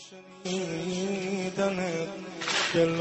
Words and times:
شنیدن 0.00 1.78
دل 2.74 2.96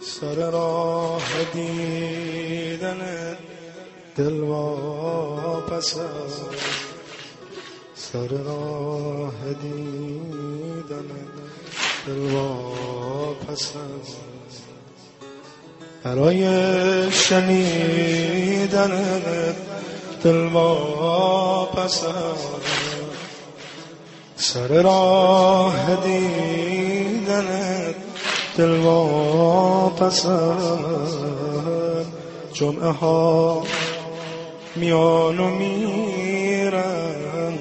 سر 0.00 0.50
راه 0.50 1.22
دیدن 1.52 3.00
دل 4.16 4.40
پس 5.68 5.94
سر 7.94 8.28
راه 8.28 9.52
دیدن 9.62 11.10
دل 12.06 12.36
پس 13.48 13.72
برای 16.04 16.42
شنیدن 17.12 18.92
دل 20.22 20.48
پس 21.74 22.04
سر 24.36 24.82
راه 24.82 26.04
دیدن 26.04 27.46
دل 28.56 28.84
پس 29.88 30.26
جمعه 32.52 32.90
ها 32.90 33.62
میان 34.76 35.40
و 35.40 35.50
میرن 35.50 37.58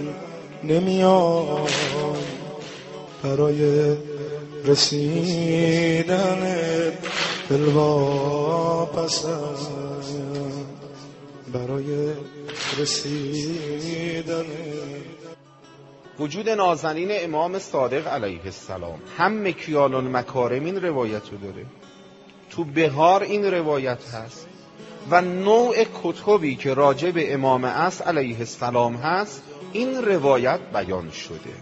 نمیان. 0.63 1.67
برای 3.23 3.95
رسیدن 4.65 6.39
دل 7.49 7.69
پس 8.85 9.25
برای 11.53 12.13
رسیدن 12.77 14.45
وجود 16.19 16.49
نازنین 16.49 17.09
امام 17.11 17.59
صادق 17.59 18.07
علیه 18.07 18.41
السلام. 18.45 18.99
هم 19.17 19.47
مکیال 19.47 19.95
المکارم 19.95 20.65
این 20.65 20.81
روایت 20.81 21.29
رو 21.31 21.37
داره. 21.37 21.65
تو 22.49 22.63
بهار 22.63 23.23
این 23.23 23.45
روایت 23.45 24.09
هست. 24.13 24.47
و 25.09 25.21
نوع 25.21 25.75
کتبی 26.03 26.55
که 26.55 26.73
راجع 26.73 27.11
به 27.11 27.33
امام 27.33 27.63
اس 27.63 28.01
علیه 28.01 28.39
السلام 28.39 28.95
هست 28.95 29.43
این 29.71 30.05
روایت 30.05 30.59
بیان 30.73 31.11
شده. 31.11 31.53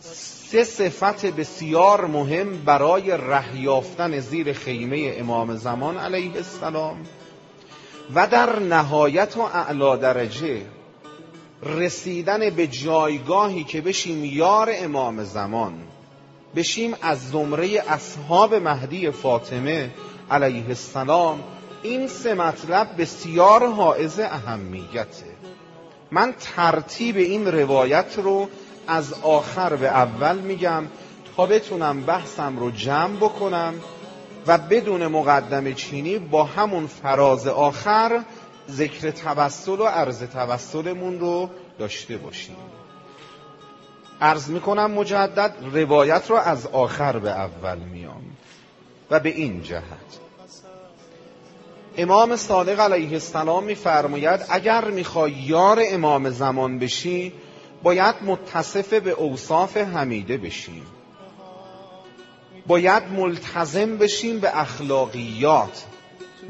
سه 0.00 0.64
صفت 0.64 1.26
بسیار 1.26 2.06
مهم 2.06 2.64
برای 2.64 3.10
رهیافتن 3.10 4.20
زیر 4.20 4.52
خیمه 4.52 5.14
امام 5.18 5.56
زمان 5.56 5.96
علیه 5.96 6.36
السلام. 6.36 7.06
و 8.14 8.26
در 8.26 8.58
نهایت 8.58 9.36
و 9.36 9.40
اعلا 9.40 9.96
درجه 9.96 10.62
رسیدن 11.62 12.50
به 12.50 12.66
جایگاهی 12.66 13.64
که 13.64 13.80
بشیم 13.80 14.24
یار 14.24 14.70
امام 14.72 15.24
زمان 15.24 15.72
بشیم 16.56 16.94
از 17.02 17.30
زمره 17.30 17.84
اصحاب 17.88 18.54
مهدی 18.54 19.10
فاطمه 19.10 19.90
علیه 20.30 20.68
السلام 20.68 21.40
این 21.82 22.06
سه 22.06 22.34
مطلب 22.34 22.88
بسیار 22.98 23.66
حائز 23.66 24.20
اهمیته 24.20 25.26
من 26.10 26.34
ترتیب 26.40 27.16
این 27.16 27.46
روایت 27.46 28.14
رو 28.16 28.48
از 28.86 29.12
آخر 29.22 29.76
به 29.76 29.88
اول 29.88 30.38
میگم 30.38 30.84
تا 31.36 31.46
بتونم 31.46 32.02
بحثم 32.02 32.58
رو 32.58 32.70
جمع 32.70 33.16
بکنم 33.16 33.74
و 34.46 34.58
بدون 34.58 35.06
مقدم 35.06 35.72
چینی 35.72 36.18
با 36.18 36.44
همون 36.44 36.86
فراز 36.86 37.46
آخر 37.46 38.20
ذکر 38.70 39.10
توسل 39.10 39.80
و 39.80 39.84
عرض 39.84 40.22
توسلمون 40.22 41.20
رو 41.20 41.50
داشته 41.78 42.16
باشیم. 42.16 42.56
عرض 44.20 44.50
می‌کنم 44.50 44.90
مجدد 44.90 45.54
روایت 45.72 46.30
رو 46.30 46.36
از 46.36 46.66
آخر 46.66 47.18
به 47.18 47.30
اول 47.30 47.78
میام 47.78 48.22
و 49.10 49.20
به 49.20 49.28
این 49.28 49.62
جهت. 49.62 50.20
امام 51.96 52.36
صادق 52.36 52.80
علیه 52.80 53.12
السلام 53.12 53.64
میفرماید 53.64 54.40
اگر 54.48 54.84
می‌خوای 54.84 55.32
یار 55.32 55.82
امام 55.82 56.30
زمان 56.30 56.78
بشی 56.78 57.32
باید 57.82 58.14
متصف 58.22 58.94
به 58.94 59.10
اوصاف 59.10 59.76
حمیده 59.76 60.36
بشیم 60.36 60.86
باید 62.66 63.02
ملتزم 63.02 63.96
بشیم 63.96 64.40
به 64.40 64.60
اخلاقیات. 64.60 65.84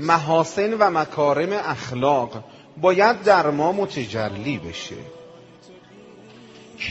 محاسن 0.00 0.74
و 0.74 0.90
مکارم 0.90 1.52
اخلاق 1.52 2.44
باید 2.80 3.22
در 3.22 3.50
ما 3.50 3.72
متجلی 3.72 4.58
بشه. 4.58 4.96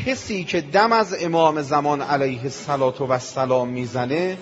کسی 0.05 0.43
که 0.43 0.61
دم 0.61 0.91
از 0.91 1.23
امام 1.23 1.61
زمان 1.61 2.01
علیه 2.01 2.41
السلام 2.43 3.69
می‌زنه 3.69 4.37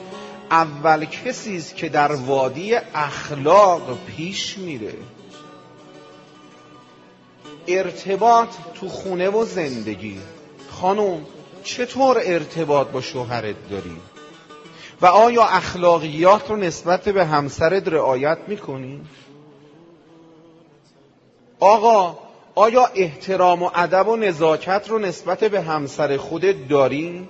اول 0.52 1.06
کسی 1.06 1.58
است 1.58 1.76
که 1.76 1.90
در 1.90 2.12
وادی 2.12 2.76
اخلاق 2.96 3.98
پیش 4.08 4.58
میره. 4.58 4.94
ارتباط 7.68 8.50
تو 8.74 8.90
خونه 8.90 9.30
و 9.30 9.46
زندگی. 9.46 10.20
خانم 10.70 11.26
چطور 11.64 12.18
ارتباط 12.26 12.88
با 12.88 13.02
شوهرت 13.02 13.70
داری؟ 13.70 13.98
و 15.02 15.06
آیا 15.06 15.44
اخلاقیات 15.44 16.50
رو 16.50 16.56
نسبت 16.56 17.10
به 17.10 17.26
همسرت 17.26 17.88
رعایت 17.88 18.38
می‌کنی؟ 18.48 19.02
آقا 21.60 22.18
آیا 22.56 22.86
احترام 22.96 23.64
و 23.64 23.70
ادب 23.76 24.08
و 24.08 24.16
نزاکت 24.16 24.90
رو 24.90 25.00
نسبت 25.00 25.44
به 25.44 25.62
همسر 25.62 26.18
خودت 26.18 26.68
داری؟ 26.68 27.28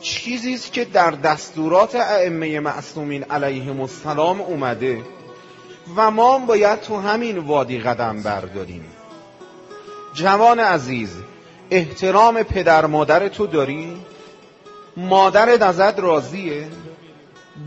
چیزی 0.00 0.54
است 0.54 0.72
که 0.72 0.84
در 0.84 1.10
دستورات 1.10 1.94
ائمه 1.94 2.60
معصومین 2.60 3.22
علیهم 3.22 3.80
السلام 3.80 4.40
اومده 4.40 5.02
و 5.96 6.10
ما 6.10 6.38
باید 6.38 6.80
تو 6.80 6.96
همین 6.96 7.38
وادی 7.38 7.78
قدم 7.78 8.22
برداریم 8.22 8.84
جوان 10.14 10.60
عزیز 10.60 11.16
احترام 11.70 12.42
پدر 12.42 12.86
مادر 12.86 13.28
تو 13.28 13.46
داری؟ 13.46 13.96
مادرت 14.96 15.62
ازت 15.62 16.00
راضیه؟ 16.00 16.68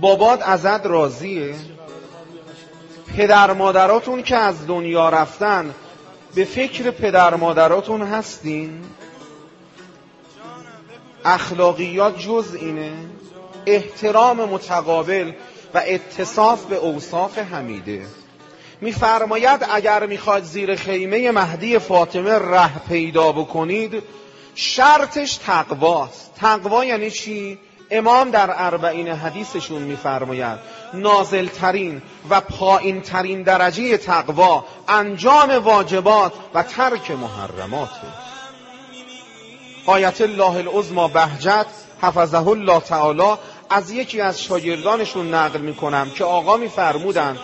بابات 0.02 0.42
ازت 0.42 0.86
راضیه؟ 0.86 1.56
پدر 3.18 3.54
مادراتون 3.54 4.24
که 4.24 4.36
از 4.36 4.68
دنیا 4.68 5.10
رفتن 5.10 5.74
به 6.36 6.46
فکر 6.46 6.92
پدر 6.92 7.36
مادراتون 7.36 8.02
هستین؟ 8.02 8.84
اخلاقیات 11.26 12.20
جز 12.20 12.56
اینه 12.56 12.92
احترام 13.66 14.38
متقابل 14.50 15.32
و 15.74 15.82
اتصاف 15.86 16.66
به 16.66 16.76
اوصاف 16.76 17.38
حمیده 17.38 18.06
میفرماید 18.82 19.66
اگر 19.72 20.06
می‌خواد 20.06 20.44
زیر 20.44 20.76
خیمه 20.76 21.32
مهدی 21.32 21.80
فاطمه 21.80 22.32
ره 22.32 22.80
پیدا 22.90 23.32
بکنید 23.32 24.04
شرطش 24.60 25.36
تقواست. 25.36 26.32
تقوا 26.36 26.86
یعنی 26.86 27.12
چی؟ 27.12 27.60
امام 27.92 28.32
در 28.32 28.50
اربعین 28.54 29.08
حدیثشون 29.08 29.82
میفرماید 29.82 30.60
نازلترین 30.94 32.02
و 32.30 32.42
پایین 32.42 33.02
ترین 33.02 33.44
درجه 33.44 33.98
تقوا 33.98 34.66
انجام 34.88 35.50
واجبات 35.50 36.34
و 36.54 36.64
ترک 36.64 37.12
محرماته 37.12 38.08
آیت 39.86 40.22
الله 40.22 40.56
العظما 40.56 41.08
بهجت 41.08 41.66
حفظه 42.02 42.48
الله 42.48 42.80
تعالی 42.80 43.38
از 43.70 43.92
یکی 43.92 44.22
از 44.22 44.42
شاگردانشون 44.42 45.34
نقل 45.34 45.60
می‌کنم 45.60 46.10
که 46.10 46.24
آقا 46.24 46.58
میفرمودن 46.58 47.38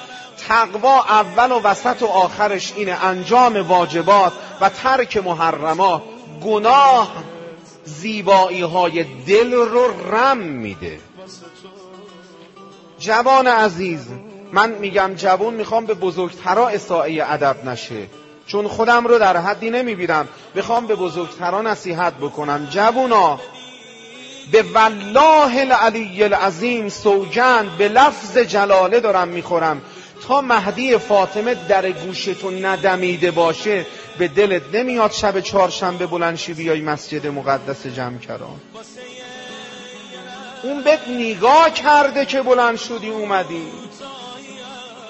تقوا 0.48 1.04
اول 1.04 1.52
و 1.52 1.62
وسط 1.62 2.02
و 2.02 2.06
آخرش 2.06 2.74
اینه 2.76 3.06
انجام 3.06 3.68
واجبات 3.68 4.34
و 4.62 4.70
ترک 4.70 5.18
محرمات. 5.18 6.02
گناه 6.46 7.24
زیبایی 7.86 8.62
های 8.62 9.06
دل 9.28 9.54
رو 9.54 10.14
رم 10.16 10.38
میده. 10.38 11.00
جوان 13.00 13.48
عزیز 13.48 14.08
من 14.52 14.72
میگم 14.72 15.14
جوان 15.16 15.54
می‌خوام 15.54 15.86
به 15.86 15.94
بزرگترا 15.94 16.68
اساعه 16.68 17.24
ادب 17.34 17.66
نشه. 17.66 18.08
چون 18.48 18.68
خودم 18.68 19.08
رو 19.08 19.20
در 19.20 19.38
حدی 19.38 19.70
نمی‌بینم. 19.70 20.28
بخوام 20.56 20.88
به 20.88 20.96
بزرگتران 20.96 21.68
نصیحت 21.68 22.14
بکنم. 22.14 22.68
جوونا 22.72 23.40
به 24.52 24.64
والله 24.74 25.60
العلی 25.60 26.24
العظیم 26.24 26.90
سوگند 26.90 27.78
به 27.78 27.88
لفظ 27.88 28.38
جلاله 28.38 29.00
دارم 29.00 29.28
می‌خورم. 29.28 29.82
تا 30.28 30.42
مهدی 30.42 30.98
فاطمه 30.98 31.56
در 31.70 31.92
گوشتون 31.92 32.66
ندمیده 32.66 33.32
باشه 33.32 33.86
به 34.18 34.28
دلت 34.28 34.62
نمیاد 34.74 35.12
شب 35.12 35.40
چهارشنبه 35.40 36.08
بلنشی 36.08 36.54
بیای 36.54 36.82
مسجد 36.82 37.28
مقدس 37.28 37.88
جمع 37.88 38.18
کران 38.18 38.62
اون 40.64 40.84
بهت 40.84 41.08
نگاه 41.08 41.70
کرده 41.74 42.26
که 42.26 42.42
بلند 42.42 42.78
شدی 42.78 43.10
اومدی. 43.10 43.68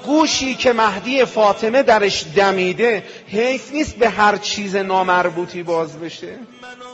گوشی 0.06 0.56
که 0.56 0.74
مهدی 0.74 1.26
فاطمه 1.26 1.84
درش 1.84 2.26
دمیده 2.36 3.04
حیف 3.28 3.72
نیست 3.72 3.96
به 3.96 4.10
هر 4.10 4.38
چیز 4.38 4.76
نامربوطی 4.76 5.64
باز 5.64 6.00
بشه. 6.00 6.36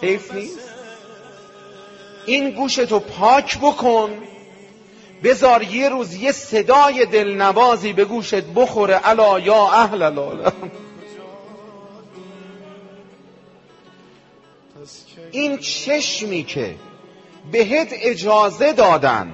حیف 0.02 0.34
نیست. 0.34 0.60
این 2.26 2.52
گوشتو 2.52 3.00
پاک 3.00 3.58
بکن. 3.58 4.10
بذار 5.24 5.64
یه 5.64 5.90
روز 5.90 6.16
یه 6.16 6.32
صدای 6.32 7.06
دلنوازی 7.06 7.94
به 7.94 8.06
گوشت 8.06 8.44
بخوره. 8.56 9.00
الا 9.04 9.40
یا 9.40 9.68
اهل 9.68 10.02
العالم. 10.02 10.54
این 15.32 15.58
چشمی 15.58 16.44
که 16.44 16.76
بهت 17.52 17.88
اجازه 17.92 18.74
دادن 18.74 19.34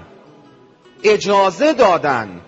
اجازه 1.03 1.73
دادن 1.73 2.41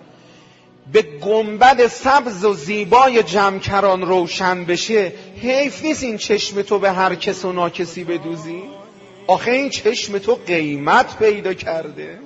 به 0.92 1.02
گنبد 1.02 1.88
سبز 1.88 2.46
و 2.46 2.54
زیبای 2.54 3.24
جمکران 3.24 4.02
روشن 4.02 4.66
بشه 4.66 5.14
حیف 5.42 5.84
نیست 5.84 6.04
این 6.04 6.18
چشم 6.18 6.62
تو 6.62 6.80
به 6.80 6.92
هر 6.92 7.16
کس 7.16 7.46
و 7.46 7.52
ناکسی 7.52 8.04
بدوزی؟ 8.04 8.64
آخه 9.28 9.52
این 9.52 9.70
چشم 9.70 10.18
تو 10.18 10.36
قیمت 10.48 11.18
پیدا 11.18 11.54
کرده. 11.54 12.20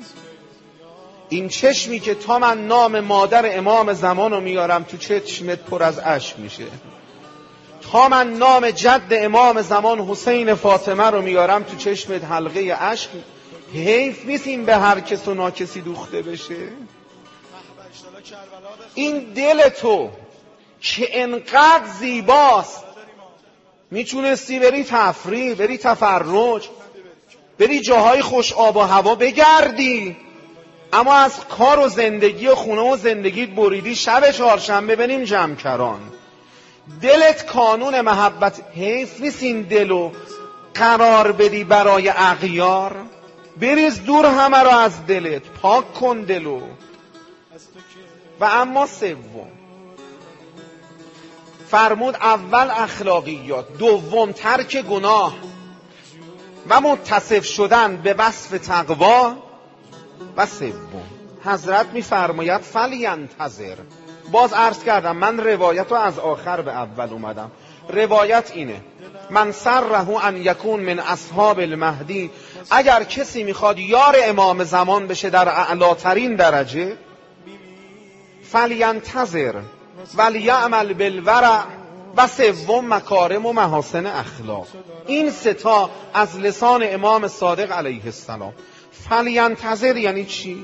این 1.29 1.47
چشمی 1.47 1.99
که 1.99 2.15
تا 2.15 2.39
من 2.39 2.67
نام 2.67 2.99
مادر 2.99 3.57
امام 3.57 3.93
زمان 3.93 4.31
رو 4.31 4.39
میارم 4.39 4.83
تو 4.83 4.97
چشمت 4.97 5.59
پر 5.59 5.83
از 5.83 5.99
اشک 5.99 6.39
میشه. 6.39 6.63
تا 7.91 8.07
من 8.07 8.33
نام 8.33 8.69
جد 8.69 9.07
امام 9.11 9.61
زمان 9.61 9.99
حسین 9.99 10.55
فاطمه 10.55 11.03
رو 11.03 11.21
میارم 11.21 11.63
تو 11.63 11.77
چشمت 11.77 12.23
حلقه 12.23 12.77
اشک 12.79 13.09
حیف 13.73 14.25
نیست 14.25 14.47
این 14.47 14.65
به 14.65 14.77
هر 14.77 14.99
کس 14.99 15.27
و 15.27 15.33
ناکسی 15.33 15.81
دوخته 15.81 16.21
بشه. 16.21 16.55
این 18.95 19.19
دل 19.19 19.69
تو 19.69 20.09
که 20.81 21.21
انقدر 21.21 21.87
زیباست. 21.99 22.83
می‌تونستی 23.91 24.59
بری 24.59 24.83
تفریح 24.83 25.53
بری 25.53 25.77
تفرج 25.77 26.69
بری 27.59 27.79
جاهای 27.79 28.21
خوش 28.21 28.53
آب 28.53 28.77
و 28.77 28.79
هوا 28.79 29.15
بگردی. 29.15 30.17
اما 30.93 31.13
از 31.13 31.31
کار 31.47 31.79
و 31.79 31.87
زندگی 31.87 32.47
و 32.47 32.55
خونه 32.55 32.81
و 32.81 32.97
زندگیت 32.97 33.49
بریدی 33.49 33.95
شب 33.95 34.31
چهارشنبه 34.31 34.95
بریم 34.95 35.23
جمکران. 35.23 35.99
دلت 37.01 37.45
کانون 37.45 38.01
محبت 38.01 38.61
حیف 38.73 39.21
نیست 39.21 39.43
این 39.43 39.61
دلو. 39.61 40.11
قرار 40.73 41.31
بدی 41.31 41.63
برای 41.63 42.09
اغیار. 42.15 42.95
بریز 43.57 44.03
دور 44.03 44.25
همه 44.25 44.63
را 44.63 44.79
از 44.79 45.05
دلت. 45.05 45.41
پاک 45.61 45.93
کن 45.93 46.21
دلو. 46.21 46.61
و 48.39 48.45
اما 48.45 48.87
سوم. 48.87 49.47
فرمود 51.67 52.15
اول 52.15 52.69
اخلاقیات 52.71 53.77
دوم 53.77 54.31
ترک 54.31 54.81
گناه. 54.81 55.33
و 56.69 56.81
متصف 56.81 57.45
شدن 57.45 57.97
به 57.97 58.13
وصف 58.13 58.49
تقوا. 58.67 59.33
و 60.37 60.45
سوم. 60.45 61.03
حضرت 61.45 61.87
میفرماید 61.93 62.61
فلینتظر 62.61 63.75
باز 64.31 64.53
عرض 64.53 64.83
کردم 64.83 65.15
من 65.15 65.39
روایت 65.39 65.91
رو 65.91 65.97
از 65.97 66.19
آخر 66.19 66.61
به 66.61 66.71
اول 66.71 67.09
اومدم. 67.09 67.51
روایت 67.89 68.51
اینه 68.53 68.81
من 69.29 69.51
سره 69.51 70.25
ان 70.25 70.37
یکون 70.37 70.79
من 70.79 70.99
اصحاب 70.99 71.59
المهدی 71.59 72.31
اگر 72.71 73.03
کسی 73.03 73.43
می‌خواد 73.43 73.79
یار 73.79 74.15
امام 74.23 74.63
زمان 74.63 75.07
بشه 75.07 75.29
در 75.29 75.49
اعلاترین 75.49 76.35
درجه 76.35 76.97
فلینتظر 78.51 79.55
ولیعمل 80.15 80.93
بالورع 80.93 81.63
و 82.17 82.27
سوم 82.27 82.93
مکارم 82.93 83.45
و 83.45 83.53
محاسن 83.53 84.05
اخلاق. 84.05 84.67
این 85.07 85.31
ستا 85.31 85.89
از 86.13 86.39
لسان 86.39 86.83
امام 86.85 87.27
صادق 87.27 87.71
علیه 87.71 88.05
السلام. 88.05 88.53
فلینتظر 89.09 89.97
یعنی 89.97 90.25
چی؟ 90.25 90.63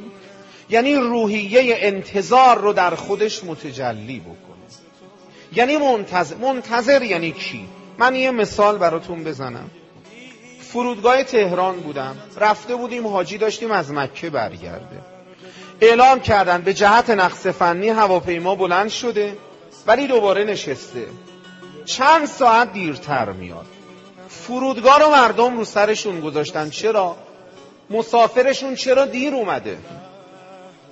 یعنی 0.70 0.96
روحیه 0.96 1.78
انتظار 1.80 2.58
رو 2.58 2.74
در 2.74 2.96
خودش 2.96 3.44
متجلی 3.44 4.20
بکنه 4.20 4.48
یعنی 5.56 5.78
منتظر 5.78 6.36
منتظر 6.36 7.04
یعنی 7.04 7.32
کی؟ 7.32 7.68
من 7.98 8.16
یه 8.16 8.32
مثال 8.32 8.78
براتون 8.78 9.24
بزنم. 9.24 9.70
فرودگاه 10.60 11.24
تهران 11.24 11.76
بودم. 11.80 12.16
رفته 12.38 12.76
بودیم 12.76 13.08
حاجی 13.08 13.38
داشتیم 13.38 13.72
از 13.72 13.92
مکه 13.92 14.30
برگرده. 14.30 15.02
اعلام 15.82 16.20
کردن 16.20 16.62
به 16.62 16.74
جهت 16.74 17.10
نقص 17.10 17.48
فنی 17.48 17.90
هواپیما 17.90 18.56
بلند 18.56 18.90
شده 18.90 19.38
ولی 19.88 20.08
دوباره 20.08 20.44
نشسته. 20.44 21.08
چند 21.86 22.26
ساعت 22.26 22.74
دیرتر 22.74 23.32
میاد. 23.32 23.66
فرودگاه 24.30 25.00
رو 25.00 25.10
مردم 25.10 25.58
رو 25.58 25.66
سرشون 25.66 26.20
گذاشتن. 26.20 26.70
چرا؟ 26.70 27.16
مسافرشون 27.90 28.76
چرا 28.76 29.06
دیر 29.06 29.34
اومده؟ 29.34 29.78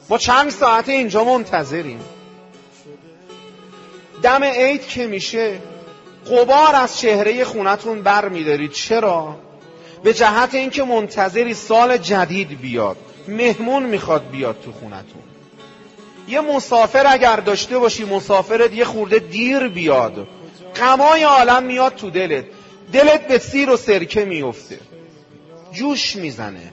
ما 0.10 0.18
چند 0.18 0.50
ساعت 0.50 0.90
اینجا 0.90 1.24
منتظریم. 1.24 2.00
دم 4.24 4.44
عید 4.44 4.88
که 4.88 5.07
میشه 5.07 5.60
قبار 6.31 6.75
از 6.75 7.00
چهره 7.00 7.46
خونتون 7.46 8.02
بر 8.02 8.30
میدارید. 8.30 8.72
چرا؟ 8.72 9.36
به 10.04 10.13
جهت 10.13 10.56
اینکه 10.56 10.84
منتظری 10.84 11.54
سال 11.54 11.98
جدید 11.98 12.62
بیاد. 12.62 12.98
مهمون 13.28 13.84
می‌خواد 13.84 14.30
بیاد 14.30 14.62
تو 14.62 14.72
خونتون. 14.72 15.22
یه 16.28 16.42
مسافر 16.42 17.06
اگر 17.07 17.36
داشته 17.36 17.80
باشی 17.80 18.06
مسافرت 18.06 18.74
یه 18.74 18.86
خورده 18.86 19.19
دیر 19.19 19.68
بیاد. 19.68 20.28
غمای 20.75 21.24
عالم 21.24 21.63
میاد 21.63 21.96
تو 21.96 22.10
دلت. 22.10 22.46
دلت 22.94 23.28
به 23.28 23.38
سیر 23.38 23.69
و 23.69 23.78
سرکه 23.78 24.25
میفته 24.25 24.80
جوش 25.72 26.16
می‌زنه. 26.16 26.72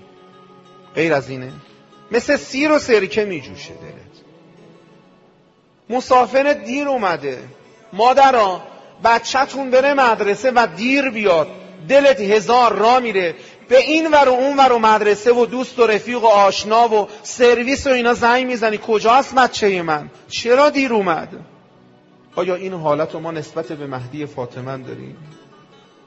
غیر 0.95 1.15
از 1.15 1.31
اینه؟ 1.31 1.53
مثل 2.13 2.37
سیر 2.37 2.73
و 2.73 2.79
سرکه 2.79 3.25
میجوشه 3.25 3.71
دلت. 3.75 4.25
مسافر 5.91 6.53
دیر 6.53 6.89
اومده. 6.89 7.39
مادرا 7.93 8.63
بچهتون 9.05 9.71
بره 9.71 9.95
مدرسه 9.95 10.51
و 10.51 10.67
دیر 10.77 11.11
بیاد. 11.11 11.49
دلت 11.89 12.21
هزار 12.21 12.73
را 12.73 13.01
میره. 13.01 13.35
به 13.69 13.79
این 13.79 14.11
ور 14.11 14.29
و 14.29 14.33
اون 14.33 14.57
ور 14.57 14.73
و 14.73 14.79
مدرسه 14.79 15.33
و 15.33 15.47
دوست 15.47 15.79
و 15.79 15.87
رفیق 15.87 16.25
و 16.25 16.27
آشنا 16.27 16.89
و 16.89 17.09
سرویس 17.23 17.87
و 17.87 17.91
اینا 17.91 18.15
زنگ 18.15 18.47
می‌زنی. 18.47 18.79
کجاست 18.87 19.35
بچه 19.35 19.83
من؟ 19.83 20.11
چرا 20.29 20.71
دیر 20.71 20.93
اومد؟ 20.93 21.29
آیا 22.37 22.55
این 22.55 22.73
حالت 22.73 23.15
رو 23.15 23.21
ما 23.21 23.31
نسبت 23.31 23.73
به 23.73 23.87
مهدی 23.87 24.27
فاطمه 24.27 24.79
داریم؟ 24.79 25.17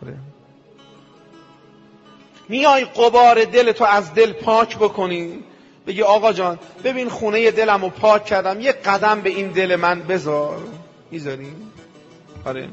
آره. 0.03 0.15
میای 2.49 2.85
قبار 2.85 3.43
دل 3.43 3.71
تو 3.71 3.83
از 3.83 4.13
دل 4.13 4.33
پاک 4.33 4.77
بکنی. 4.77 5.43
بگی 5.87 6.01
آقا 6.01 6.33
جان 6.33 6.59
ببین 6.83 7.09
خونه 7.09 7.51
دلم 7.51 7.81
رو 7.81 7.89
پاک 7.89 8.25
کردم 8.25 8.61
یه 8.61 8.71
قدم 8.71 9.21
به 9.21 9.29
این 9.29 9.47
دل 9.47 9.75
من 9.75 9.99
بذار. 9.99 10.57
می‌ذاریم 11.11 11.71
آره. 12.45 12.69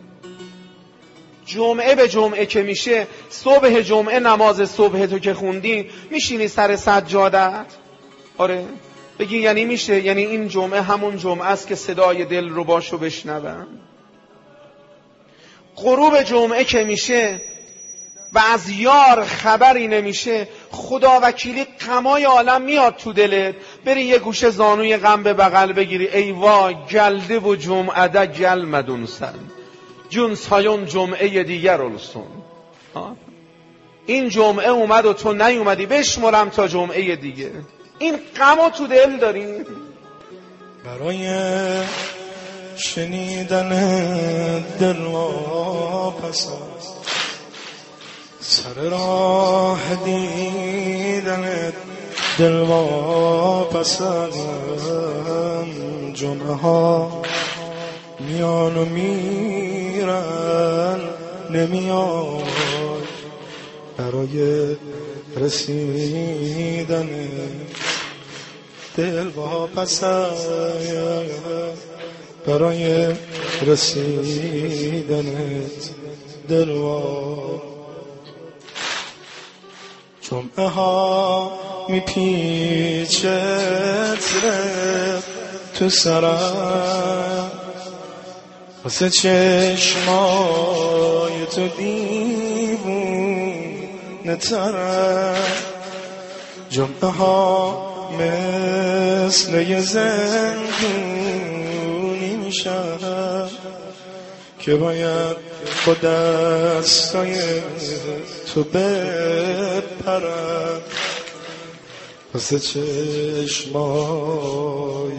جمعه 1.47 1.95
به 1.95 2.09
جمعه 2.09 2.47
که 2.47 2.63
میشه 2.63 3.07
صبح 3.31 3.81
جمعه 3.81 4.21
نماز 4.21 4.71
صبح 4.71 5.07
تو 5.07 5.19
که 5.19 5.35
خوندی 5.35 5.91
میشینی 6.11 6.49
سر 6.49 6.77
سجادت؟ 6.77 7.67
آره. 8.39 8.65
بگی 9.19 9.39
یعنی 9.39 9.65
میشه 9.65 10.01
یعنی 10.01 10.25
این 10.25 10.49
جمعه 10.49 10.83
همون 10.83 11.17
جمعه 11.17 11.47
است 11.47 11.67
که 11.67 11.75
صدای 11.75 12.25
دل 12.25 12.49
رو 12.49 12.65
باشو 12.65 12.99
بشنوم. 12.99 13.67
غروب 15.77 16.23
جمعه 16.23 16.65
که 16.65 16.85
میشه 16.85 17.41
و 18.35 18.43
از 18.53 18.69
یار 18.69 19.25
خبری 19.25 19.89
نمیشه. 19.89 20.49
خدا 20.71 21.21
وکیلی 21.23 21.65
قمای 21.65 22.25
عالم 22.25 22.63
میاد 22.63 22.97
تو 22.97 23.13
دلت. 23.13 23.55
بری 23.85 24.03
یه 24.03 24.19
گوشه 24.19 24.51
زانوی 24.51 24.97
غم 24.97 25.23
به 25.23 25.35
بغل 25.35 25.73
بگیری. 25.73 26.09
ای 26.09 26.33
وا 26.33 26.73
گلده 26.73 27.39
و 27.39 27.57
جمعه 27.57 28.09
ده 28.09 28.27
گل 28.27 28.65
مدونسن 28.65 29.35
جون 30.09 30.35
سایون 30.35 30.87
جمعه 30.87 31.43
دیگر 31.43 31.77
رلسون 31.77 32.27
این 34.07 34.29
جمعه 34.29 34.69
اومد 34.69 35.07
و 35.07 35.13
تو 35.13 35.33
نیومدی. 35.33 35.87
بشمرم 35.87 36.49
تا 36.49 36.69
جمعه 36.69 37.17
دیگه. 37.17 37.53
این 37.99 38.17
غم 38.37 38.69
تو 38.69 38.87
دل 38.87 39.17
داریم 39.17 39.67
برای 40.85 41.29
شنیدن 42.77 43.69
دل 44.81 44.95
پس 46.23 46.49
سر 48.43 48.75
راه 48.75 49.81
دیدن 50.05 51.73
دل 52.39 52.65
پس 53.65 54.01
جمعه 56.13 56.53
ها. 56.53 57.23
میان 58.21 58.77
و 58.77 58.85
میرن 58.85 60.21
نمیاد 61.51 63.09
برای 63.97 64.67
رسیدن 65.37 67.09
دل 68.97 69.29
با 69.29 69.69
برای 72.47 73.15
رسیدنت 73.67 75.23
دل 76.49 76.79
با 76.79 77.63
جمعه 80.33 80.69
ها 80.69 81.53
میپیچت 81.89 83.27
تو 85.75 85.89
سرم. 85.91 87.51
واسه 88.85 89.11
چشمای 89.11 89.87
تو 91.55 91.69
دیوون 91.69 92.77
ترم. 94.37 95.37
جمعه 96.71 97.11
ها 97.19 97.93
مثل 98.19 99.63
یه 99.71 99.81
زندونی 99.81 101.17
میشم 102.37 103.49
که 104.59 104.75
باید 104.75 105.37
با 105.87 105.95
دستای 105.95 107.35
تو 108.55 108.63
بپرم 110.03 110.81
واسه 112.35 112.59
چشمای 112.59 113.69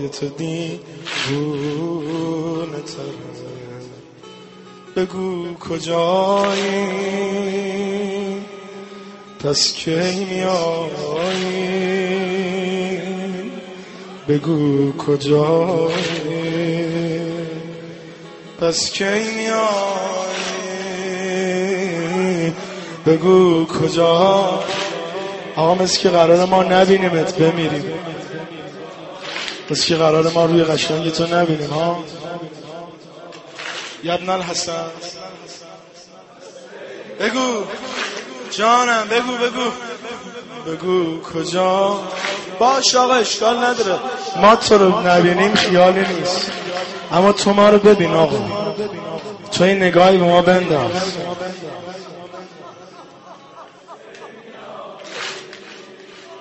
تو 0.10 0.28
دیوونه 0.28 0.82
ترم 2.82 3.34
بگو 4.96 5.54
کجایی؟ 5.54 6.64
پس 9.40 9.74
کی 9.74 10.26
میایی؟ 10.26 11.54
بگو 14.28 14.92
کجایی؟ 14.92 15.94
پس 18.60 18.92
کی 18.92 19.04
میایی؟ 19.06 20.23
بگو 23.06 23.66
کجا؟ 23.66 24.60
آقا 25.56 25.76
مثل 25.76 26.00
که 26.00 26.10
قرار 26.10 26.46
ما 26.46 26.64
نبینیمت 26.64 27.36
بمیریم. 27.36 27.94
مثل 29.70 29.86
که 29.86 29.96
قرار 29.96 30.30
ما 30.30 30.46
روی 30.46 30.64
قشنگی 30.64 31.12
تو 31.12 31.28
نبینیم 31.28 31.70
ها؟ 31.70 32.04
یبن 34.04 34.30
الحسن 34.30 34.86
بگو. 37.20 37.64
جانم 38.52 39.08
بگو 39.10 39.32
بگو. 39.38 39.72
بگو 40.68 41.22
کجا؟ 41.22 42.00
باش 42.60 42.96
آقا 42.96 43.14
اشکال 43.14 43.58
نداره. 43.58 44.00
ما 44.42 44.56
تو 44.56 44.78
رو 44.78 45.08
نبینیم 45.08 45.56
خیالی 45.56 46.00
نیست. 46.00 46.52
اما 47.12 47.32
تو 47.32 47.54
ما 47.54 47.70
رو 47.70 47.78
ببین 47.78 48.14
آقا. 48.14 48.74
تو 49.52 49.64
این 49.64 49.84
نگاهی 49.84 50.18
به 50.18 50.24
ما 50.24 50.42
بنداز. 50.42 50.92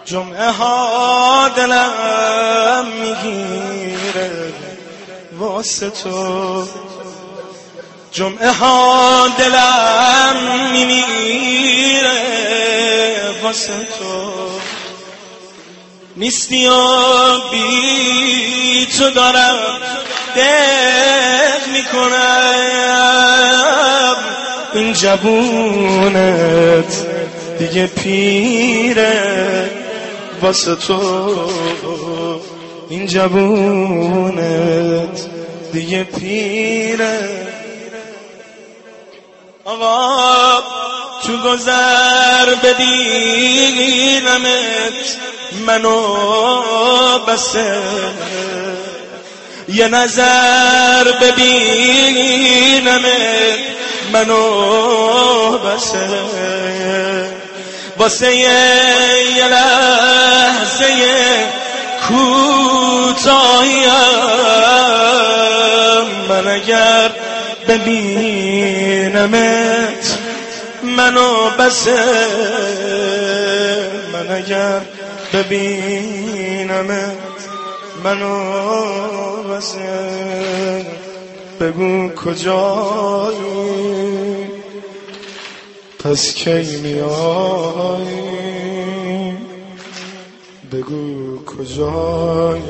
جمعه 0.04 0.50
ها 0.50 1.48
دلم 1.56 2.86
می‌گیره. 3.00 4.52
واسه 5.38 5.90
تو. 5.90 6.66
جمعه 8.12 8.52
ها 8.52 9.28
دلم 9.38 10.36
میمیره. 10.72 12.20
واسه 13.42 13.72
تو. 13.98 14.32
نیستی 16.16 16.66
و 16.66 17.38
بی 17.52 18.86
تو 18.98 19.10
دارم 19.10 19.56
دق 20.36 21.68
می‌کنم. 21.72 22.62
این 24.74 24.92
جبونت 24.92 26.12
دیگه 27.58 27.86
پیره. 27.86 29.81
واسه 30.42 30.74
تو 30.74 31.48
این 32.88 33.06
جبونت 33.06 34.40
دیگه 35.72 36.04
پیره. 36.04 37.46
آقا 39.64 40.62
تو 41.26 41.36
گذر 41.36 42.54
بدینمت 42.54 42.78
منو 45.66 46.22
بسه. 47.28 47.82
یه 49.68 49.88
نظر 49.88 51.12
ببینمت 51.20 52.52
منو 54.12 55.58
بسه. 55.58 56.08
واسه 58.02 58.36
یه 58.36 59.48
لحظه 59.48 60.86
کوتاهیم 62.08 63.90
من 66.28 66.48
اگر 66.48 67.10
ببینمت 67.68 69.18
منو 70.82 71.50
بسه. 71.58 72.04
من 74.12 74.30
اگر 74.36 74.80
ببینمت 75.32 77.18
منو 78.04 78.42
بسه. 79.42 80.86
بگو 81.60 82.08
کجایی؟ 82.08 83.91
پس 86.04 86.34
کی 86.34 86.76
میایی 86.82 88.22
بگو 90.72 91.38
کجایی؟ 91.44 92.62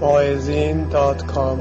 فائزین 0.00 0.88
دات 0.88 1.26
کام. 1.26 1.60